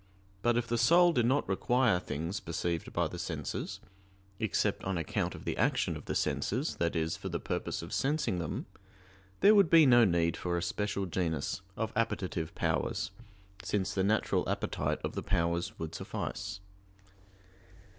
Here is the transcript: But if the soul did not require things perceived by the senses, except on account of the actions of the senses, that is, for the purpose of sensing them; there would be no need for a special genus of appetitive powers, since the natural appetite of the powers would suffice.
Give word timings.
But 0.41 0.57
if 0.57 0.65
the 0.65 0.79
soul 0.79 1.13
did 1.13 1.27
not 1.27 1.47
require 1.47 1.99
things 1.99 2.39
perceived 2.39 2.91
by 2.91 3.07
the 3.07 3.19
senses, 3.19 3.79
except 4.39 4.83
on 4.83 4.97
account 4.97 5.35
of 5.35 5.45
the 5.45 5.55
actions 5.57 5.95
of 5.95 6.05
the 6.05 6.15
senses, 6.15 6.77
that 6.77 6.95
is, 6.95 7.15
for 7.15 7.29
the 7.29 7.39
purpose 7.39 7.83
of 7.83 7.93
sensing 7.93 8.39
them; 8.39 8.65
there 9.41 9.53
would 9.53 9.69
be 9.69 9.85
no 9.85 10.03
need 10.03 10.35
for 10.35 10.57
a 10.57 10.63
special 10.63 11.05
genus 11.05 11.61
of 11.77 11.93
appetitive 11.95 12.55
powers, 12.55 13.11
since 13.61 13.93
the 13.93 14.03
natural 14.03 14.49
appetite 14.49 14.97
of 15.03 15.13
the 15.13 15.21
powers 15.21 15.77
would 15.77 15.93
suffice. 15.93 16.61